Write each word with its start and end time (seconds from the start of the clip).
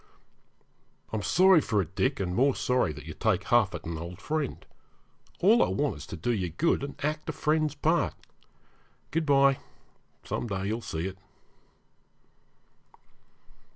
'I'm 1.13 1.21
sorry 1.21 1.61
for 1.61 1.79
it, 1.79 1.93
Dick, 1.93 2.19
and 2.19 2.33
more 2.33 2.55
sorry 2.55 2.91
that 2.91 3.05
you 3.05 3.13
take 3.13 3.43
huff 3.43 3.75
at 3.75 3.85
an 3.85 3.99
old 3.99 4.19
friend. 4.19 4.65
All 5.41 5.61
I 5.61 5.67
want 5.69 5.95
is 5.95 6.07
to 6.07 6.17
do 6.17 6.31
you 6.31 6.49
good, 6.49 6.83
and 6.83 6.99
act 7.05 7.29
a 7.29 7.31
friend's 7.31 7.75
part. 7.75 8.15
Good 9.11 9.27
bye 9.27 9.59
some 10.23 10.47
day 10.47 10.65
you'll 10.65 10.81
see 10.81 11.05
it.' 11.05 11.19